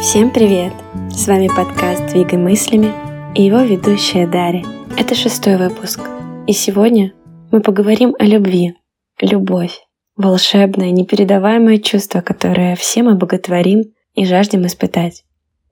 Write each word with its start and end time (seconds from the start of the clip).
Всем 0.00 0.30
привет! 0.30 0.72
С 1.10 1.28
вами 1.28 1.48
подкаст 1.48 2.06
«Двигай 2.06 2.38
мыслями» 2.38 2.90
и 3.34 3.42
его 3.42 3.58
ведущая 3.58 4.26
Дарья. 4.26 4.64
Это 4.96 5.14
шестой 5.14 5.58
выпуск. 5.58 6.00
И 6.46 6.54
сегодня 6.54 7.12
мы 7.52 7.60
поговорим 7.60 8.16
о 8.18 8.24
любви. 8.24 8.76
Любовь– 9.20 9.78
волшебное, 10.16 10.90
непередаваемое 10.90 11.76
чувство, 11.76 12.22
которое 12.22 12.76
все 12.76 13.02
мы 13.02 13.14
боготворим 13.14 13.92
и 14.14 14.24
жаждем 14.24 14.64
испытать. 14.64 15.24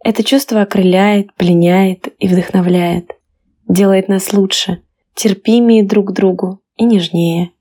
Это 0.05 0.23
чувство 0.23 0.61
окрыляет, 0.61 1.33
пленяет 1.33 2.09
и 2.19 2.29
вдохновляет, 2.29 3.13
делает 3.67 4.09
нас 4.09 4.35
лучше, 4.35 4.83
терпимее 5.15 5.85
друг 5.85 6.09
к 6.09 6.13
другу 6.13 6.61
и 6.77 6.85
нежнее. 6.85 7.53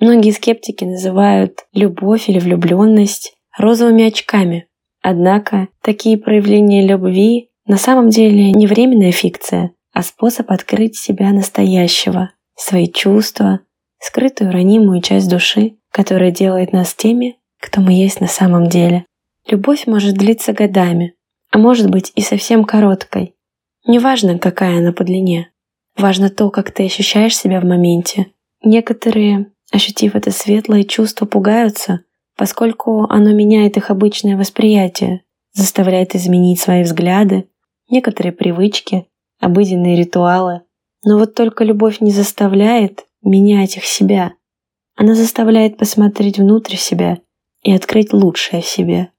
Многие 0.00 0.32
скептики 0.32 0.82
называют 0.82 1.66
любовь 1.72 2.28
или 2.28 2.40
влюбленность 2.40 3.36
розовыми 3.56 4.08
очками. 4.08 4.66
Однако 5.08 5.68
такие 5.82 6.18
проявления 6.18 6.84
любви 6.84 7.50
на 7.64 7.76
самом 7.76 8.10
деле 8.10 8.50
не 8.50 8.66
временная 8.66 9.12
фикция, 9.12 9.70
а 9.92 10.02
способ 10.02 10.50
открыть 10.50 10.96
себя 10.96 11.30
настоящего, 11.30 12.32
свои 12.56 12.88
чувства, 12.88 13.60
скрытую 14.00 14.50
ранимую 14.50 15.00
часть 15.02 15.30
души, 15.30 15.76
которая 15.92 16.32
делает 16.32 16.72
нас 16.72 16.92
теми, 16.92 17.36
кто 17.60 17.80
мы 17.82 17.92
есть 17.92 18.20
на 18.20 18.26
самом 18.26 18.68
деле. 18.68 19.06
Любовь 19.48 19.86
может 19.86 20.16
длиться 20.16 20.52
годами, 20.52 21.14
а 21.52 21.58
может 21.58 21.88
быть 21.88 22.10
и 22.16 22.20
совсем 22.20 22.64
короткой. 22.64 23.36
Неважно, 23.86 24.40
какая 24.40 24.78
она 24.78 24.90
по 24.90 25.04
длине. 25.04 25.52
Важно 25.96 26.30
то, 26.30 26.50
как 26.50 26.72
ты 26.72 26.86
ощущаешь 26.86 27.38
себя 27.38 27.60
в 27.60 27.64
моменте. 27.64 28.32
Некоторые, 28.64 29.52
ощутив 29.70 30.16
это 30.16 30.32
светлое 30.32 30.82
чувство, 30.82 31.26
пугаются, 31.26 32.00
поскольку 32.36 33.04
оно 33.04 33.32
меняет 33.32 33.76
их 33.76 33.90
обычное 33.90 34.36
восприятие, 34.36 35.22
заставляет 35.52 36.14
изменить 36.14 36.60
свои 36.60 36.82
взгляды, 36.82 37.48
некоторые 37.88 38.32
привычки, 38.32 39.06
обыденные 39.40 39.96
ритуалы. 39.96 40.62
Но 41.04 41.18
вот 41.18 41.34
только 41.34 41.64
любовь 41.64 42.00
не 42.00 42.10
заставляет 42.10 43.06
менять 43.22 43.76
их 43.76 43.84
себя. 43.84 44.34
Она 44.94 45.14
заставляет 45.14 45.76
посмотреть 45.76 46.38
внутрь 46.38 46.76
себя 46.76 47.18
и 47.62 47.72
открыть 47.72 48.12
лучшее 48.12 48.62
в 48.62 48.66
себе. 48.66 49.10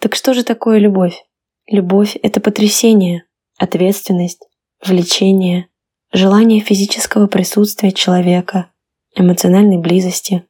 Так 0.00 0.14
что 0.14 0.34
же 0.34 0.44
такое 0.44 0.78
любовь? 0.78 1.24
Любовь— 1.66 2.16
это 2.22 2.40
потрясение, 2.40 3.24
ответственность, 3.58 4.46
влечение, 4.84 5.68
желание 6.12 6.60
физического 6.60 7.26
присутствия 7.26 7.92
человека, 7.92 8.70
эмоциональной 9.16 9.78
близости. 9.78 10.44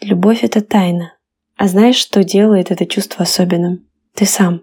Любовь— 0.00 0.40
это 0.42 0.60
тайна. 0.60 1.15
А 1.56 1.68
знаешь, 1.68 1.96
что 1.96 2.22
делает 2.22 2.70
это 2.70 2.84
чувство 2.84 3.22
особенным? 3.22 3.86
Ты 4.14 4.26
сам. 4.26 4.62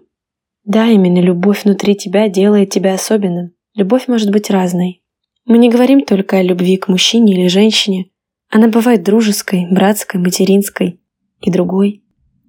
Да, 0.64 0.86
именно 0.86 1.18
любовь 1.18 1.64
внутри 1.64 1.96
тебя 1.96 2.28
делает 2.28 2.70
тебя 2.70 2.94
особенным. 2.94 3.52
Любовь 3.74 4.06
может 4.06 4.30
быть 4.30 4.48
разной. 4.48 5.02
Мы 5.44 5.58
не 5.58 5.68
говорим 5.68 6.04
только 6.04 6.38
о 6.38 6.42
любви 6.42 6.76
к 6.76 6.88
мужчине 6.88 7.34
или 7.34 7.48
женщине. 7.48 8.06
Она 8.48 8.68
бывает 8.68 9.02
дружеской, 9.02 9.66
братской, 9.70 10.20
материнской 10.20 11.00
и 11.40 11.50
другой. 11.50 12.04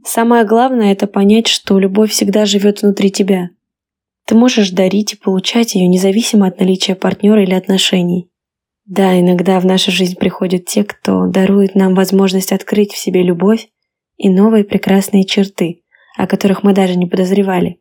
Самое 0.06 0.46
главное– 0.46 0.92
это 0.94 1.08
понять, 1.08 1.48
что 1.48 1.80
любовь 1.80 2.12
всегда 2.12 2.46
живет 2.46 2.84
внутри 2.84 3.12
тебя. 3.12 3.50
Ты 4.26 4.36
можешь 4.36 4.70
дарить 4.70 5.14
и 5.14 5.18
получать 5.18 5.74
ее 5.74 5.88
независимо 5.88 6.48
от 6.48 6.60
наличия 6.60 6.96
партнера 6.96 7.42
или 7.44 7.54
отношений. 7.54 8.30
Да, 8.86 9.20
иногда 9.20 9.60
в 9.60 9.66
нашу 9.66 9.92
жизнь 9.92 10.16
приходят 10.16 10.66
те, 10.66 10.84
кто 10.84 11.26
дарует 11.26 11.74
нам 11.74 11.96
возможность 11.96 12.52
открыть 12.52 12.94
в 12.94 12.98
себе 12.98 13.24
любовь 13.24 13.68
и 14.18 14.30
новые 14.30 14.64
прекрасные 14.64 15.26
черты, 15.26 15.84
о 16.18 16.28
которых 16.28 16.64
мы 16.64 16.74
даже 16.74 16.96
не 16.96 17.06
подозревали. 17.06 17.80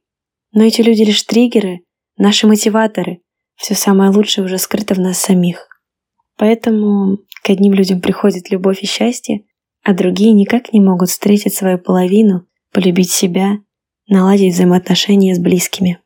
Но 0.53 0.65
эти 0.65 0.83
люди 0.83 1.03
лишь 1.03 1.23
триггеры, 1.23 1.81
наши 2.17 2.47
мотиваторы. 2.47 3.21
Все 3.57 3.75
самое 3.75 4.11
лучшее 4.11 4.45
уже 4.45 4.59
скрыто 4.59 4.95
в 4.95 4.99
нас 4.99 5.19
самих. 5.19 5.69
Поэтому 6.37 7.19
к 7.43 7.51
одним 7.51 7.75
людям 7.75 8.01
приходит 8.01 8.51
любовь 8.51 8.83
и 8.83 8.87
счастье, 8.87 9.45
а 9.85 9.95
другие 9.95 10.33
никак 10.33 10.73
не 10.73 10.81
могут 10.81 11.11
встретить 11.11 11.55
свою 11.55 11.79
половину, 11.79 12.47
полюбить 12.73 13.11
себя, 13.11 13.59
наладить 14.09 14.55
взаимоотношения 14.55 15.35
с 15.35 15.39
близкими. 15.39 16.01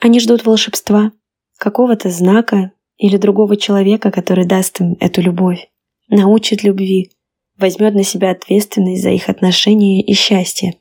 Они 0.00 0.20
ждут 0.20 0.44
волшебства, 0.44 1.12
какого-то 1.58 2.10
знака 2.10 2.72
или 2.96 3.16
другого 3.16 3.56
человека, 3.56 4.10
который 4.10 4.46
даст 4.46 4.80
им 4.80 4.96
эту 5.00 5.22
любовь, 5.22 5.68
научит 6.08 6.62
любви, 6.62 7.12
возьмет 7.60 7.94
на 7.94 8.02
себя 8.02 8.30
ответственность 8.30 9.02
за 9.02 9.10
их 9.10 9.28
отношения 9.28 10.02
и 10.02 10.12
счастье. 10.14 10.74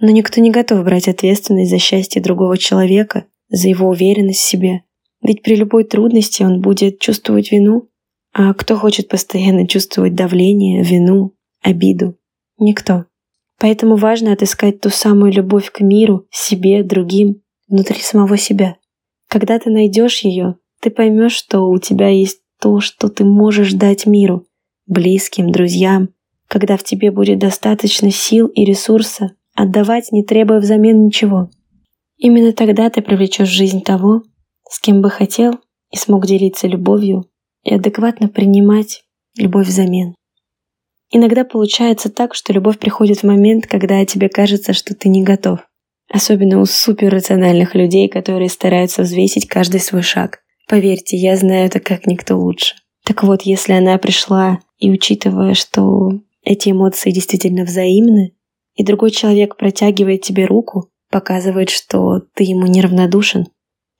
Но 0.00 0.10
никто 0.10 0.40
не 0.40 0.50
готов 0.50 0.84
брать 0.84 1.08
ответственность 1.08 1.70
за 1.70 1.78
счастье 1.78 2.22
другого 2.22 2.56
человека, 2.56 3.24
за 3.50 3.68
его 3.68 3.88
уверенность 3.88 4.40
в 4.40 4.48
себе. 4.48 4.82
Ведь 5.22 5.42
при 5.42 5.56
любой 5.56 5.84
трудности 5.84 6.42
он 6.42 6.60
будет 6.60 7.00
чувствовать 7.00 7.52
вину. 7.52 7.88
А 8.32 8.54
кто 8.54 8.76
хочет 8.76 9.08
постоянно 9.08 9.66
чувствовать 9.66 10.14
давление, 10.14 10.82
вину, 10.82 11.34
обиду? 11.62 12.16
Никто. 12.58 13.06
Поэтому 13.58 13.96
важно 13.96 14.32
отыскать 14.32 14.80
ту 14.80 14.88
самую 14.88 15.32
любовь 15.32 15.70
к 15.70 15.80
миру, 15.80 16.26
себе, 16.30 16.82
другим, 16.82 17.42
внутри 17.68 18.00
самого 18.00 18.38
себя. 18.38 18.76
Когда 19.28 19.58
ты 19.58 19.68
найдешь 19.70 20.20
ее, 20.20 20.56
ты 20.80 20.90
поймешь, 20.90 21.34
что 21.34 21.68
у 21.68 21.78
тебя 21.78 22.08
есть 22.08 22.40
то, 22.58 22.80
что 22.80 23.08
ты 23.08 23.24
можешь 23.24 23.72
дать 23.74 24.06
миру, 24.06 24.46
близким, 24.86 25.50
друзьям, 25.50 26.08
когда 26.50 26.76
в 26.76 26.82
тебе 26.82 27.12
будет 27.12 27.38
достаточно 27.38 28.10
сил 28.10 28.48
и 28.48 28.64
ресурса 28.64 29.36
отдавать, 29.54 30.10
не 30.10 30.24
требуя 30.24 30.58
взамен 30.58 31.04
ничего. 31.04 31.48
Именно 32.18 32.52
тогда 32.52 32.90
ты 32.90 33.02
привлечешь 33.02 33.48
в 33.48 33.52
жизнь 33.52 33.82
того, 33.82 34.22
с 34.68 34.80
кем 34.80 35.00
бы 35.00 35.10
хотел 35.10 35.60
и 35.92 35.96
смог 35.96 36.26
делиться 36.26 36.66
любовью 36.66 37.26
и 37.62 37.72
адекватно 37.72 38.28
принимать 38.28 39.04
любовь 39.38 39.68
взамен. 39.68 40.16
Иногда 41.12 41.44
получается 41.44 42.10
так, 42.10 42.34
что 42.34 42.52
любовь 42.52 42.78
приходит 42.78 43.20
в 43.20 43.26
момент, 43.26 43.68
когда 43.68 44.04
тебе 44.04 44.28
кажется, 44.28 44.72
что 44.72 44.94
ты 44.94 45.08
не 45.08 45.22
готов. 45.22 45.60
Особенно 46.12 46.60
у 46.60 46.66
суперрациональных 46.66 47.76
людей, 47.76 48.08
которые 48.08 48.48
стараются 48.48 49.02
взвесить 49.02 49.46
каждый 49.46 49.80
свой 49.80 50.02
шаг. 50.02 50.40
Поверьте, 50.68 51.16
я 51.16 51.36
знаю 51.36 51.66
это 51.66 51.78
как 51.78 52.06
никто 52.06 52.36
лучше. 52.36 52.74
Так 53.04 53.22
вот, 53.22 53.42
если 53.42 53.72
она 53.72 53.98
пришла 53.98 54.58
и 54.78 54.90
учитывая, 54.90 55.54
что 55.54 56.20
эти 56.50 56.70
эмоции 56.70 57.12
действительно 57.12 57.62
взаимны, 57.62 58.34
и 58.74 58.84
другой 58.84 59.12
человек 59.12 59.56
протягивает 59.56 60.22
тебе 60.22 60.46
руку, 60.46 60.90
показывает, 61.08 61.70
что 61.70 62.22
ты 62.34 62.42
ему 62.42 62.66
неравнодушен, 62.66 63.46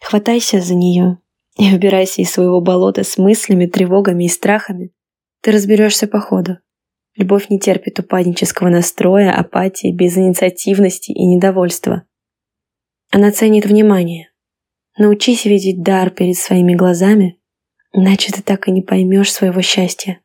хватайся 0.00 0.60
за 0.60 0.74
нее 0.74 1.18
и 1.56 1.70
выбирайся 1.70 2.22
из 2.22 2.32
своего 2.32 2.60
болота 2.60 3.04
с 3.04 3.18
мыслями, 3.18 3.66
тревогами 3.66 4.24
и 4.24 4.28
страхами. 4.28 4.90
Ты 5.42 5.52
разберешься 5.52 6.08
по 6.08 6.18
ходу. 6.18 6.58
Любовь 7.14 7.50
не 7.50 7.60
терпит 7.60 8.00
упаднического 8.00 8.68
настроя, 8.68 9.32
апатии, 9.32 9.92
безинициативности 9.92 11.12
и 11.12 11.24
недовольства. 11.26 12.02
Она 13.10 13.30
ценит 13.30 13.64
внимание. 13.64 14.32
Научись 14.98 15.44
видеть 15.44 15.84
дар 15.84 16.10
перед 16.10 16.36
своими 16.36 16.74
глазами, 16.74 17.38
иначе 17.92 18.32
ты 18.32 18.42
так 18.42 18.66
и 18.66 18.72
не 18.72 18.82
поймешь 18.82 19.32
своего 19.32 19.62
счастья. 19.62 20.20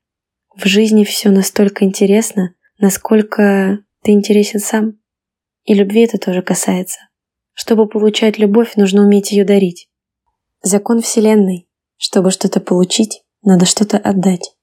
В 0.55 0.65
жизни 0.67 1.03
все 1.03 1.31
настолько 1.31 1.83
интересно, 1.83 2.55
насколько 2.79 3.79
ты 4.03 4.11
интересен 4.11 4.59
сам. 4.59 4.99
И 5.65 5.73
любви 5.73 6.01
это 6.01 6.17
тоже 6.17 6.41
касается. 6.41 6.99
Чтобы 7.53 7.89
получать 7.89 8.37
любовь, 8.37 8.75
нужно 8.77 9.03
уметь 9.03 9.31
ее 9.31 9.43
дарить. 9.43 9.89
Закон 10.61 11.01
Вселенной. 11.01 11.69
Чтобы 11.97 12.31
что-то 12.31 12.59
получить, 12.59 13.23
надо 13.41 13.65
что-то 13.65 13.97
отдать. 13.97 14.55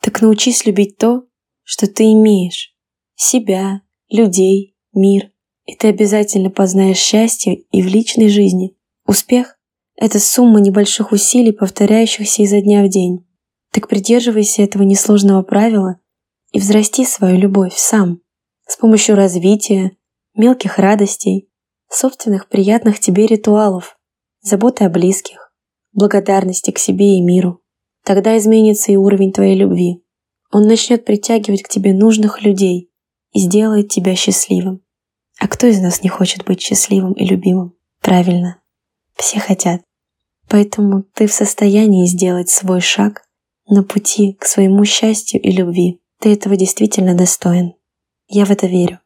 Так 0.00 0.22
научись 0.22 0.66
любить 0.66 0.98
то, 0.98 1.24
что 1.62 1.86
ты 1.86 2.12
имеешь. 2.12 2.74
Себя, 3.14 3.82
людей, 4.08 4.76
мир. 4.92 5.30
И 5.66 5.74
ты 5.76 5.88
обязательно 5.88 6.50
познаешь 6.50 6.98
счастье 6.98 7.56
и 7.70 7.82
в 7.82 7.86
личной 7.86 8.28
жизни. 8.28 8.76
Успех– 9.04 9.58
это 9.96 10.18
сумма 10.20 10.60
небольших 10.60 11.12
усилий, 11.12 11.52
повторяющихся 11.52 12.42
изо 12.42 12.60
дня 12.60 12.84
в 12.84 12.88
день. 12.88 13.26
Так 13.72 13.88
придерживайся 13.88 14.62
этого 14.62 14.82
несложного 14.82 15.42
правила 15.42 16.00
и 16.52 16.58
взрасти 16.58 17.04
свою 17.04 17.38
любовь 17.38 17.74
сам 17.76 18.20
с 18.66 18.76
помощью 18.76 19.16
развития, 19.16 19.96
мелких 20.34 20.78
радостей, 20.78 21.48
собственных 21.88 22.48
приятных 22.48 23.00
тебе 23.00 23.26
ритуалов, 23.26 23.96
заботы 24.42 24.84
о 24.84 24.88
близких, 24.88 25.52
благодарности 25.92 26.70
к 26.70 26.78
себе 26.78 27.18
и 27.18 27.20
миру. 27.20 27.60
Тогда 28.04 28.38
изменится 28.38 28.92
и 28.92 28.96
уровень 28.96 29.32
твоей 29.32 29.56
любви. 29.56 30.02
Он 30.52 30.66
начнет 30.66 31.04
притягивать 31.04 31.62
к 31.62 31.68
тебе 31.68 31.92
нужных 31.92 32.42
людей 32.42 32.90
и 33.32 33.40
сделает 33.40 33.88
тебя 33.88 34.16
счастливым. 34.16 34.82
А 35.38 35.48
кто 35.48 35.66
из 35.66 35.80
нас 35.80 36.02
не 36.02 36.08
хочет 36.08 36.44
быть 36.44 36.60
счастливым 36.60 37.12
и 37.12 37.24
любимым? 37.24 37.74
Правильно, 38.00 38.60
все 39.14 39.38
хотят. 39.38 39.82
Поэтому 40.48 41.04
ты 41.14 41.26
в 41.26 41.32
состоянии 41.32 42.06
сделать 42.06 42.50
свой 42.50 42.80
шаг 42.80 43.22
на 43.70 43.82
пути 43.82 44.36
к 44.38 44.44
своему 44.44 44.84
счастью 44.84 45.40
и 45.40 45.50
любви. 45.50 46.00
Ты 46.20 46.32
этого 46.32 46.56
действительно 46.56 47.14
достоин. 47.14 47.72
Я 48.28 48.44
в 48.44 48.50
это 48.50 48.66
верю. 48.66 48.98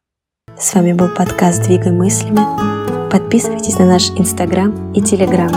С 0.59 0.73
вами 0.73 0.93
был 0.93 1.07
подкаст 1.07 1.63
«Двигай 1.63 1.91
мыслями». 1.91 2.41
Подписывайтесь 3.09 3.79
на 3.79 3.85
наш 3.85 4.09
Инстаграм 4.11 4.91
и 4.93 5.01
Телеграм. 5.01 5.49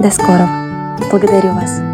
До 0.00 0.10
скорого. 0.10 0.98
Благодарю 1.10 1.52
вас. 1.54 1.89